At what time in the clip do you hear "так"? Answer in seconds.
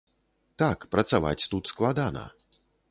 0.63-0.87